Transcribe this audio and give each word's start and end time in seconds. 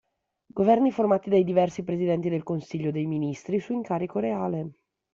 Governi 0.59 0.91
formati 0.91 1.29
dai 1.29 1.43
diversi 1.43 1.83
Presidenti 1.83 2.27
del 2.27 2.41
Consiglio 2.41 2.89
dei 2.89 3.05
ministri 3.05 3.59
su 3.59 3.73
incarico 3.73 4.17
reale. 4.17 4.71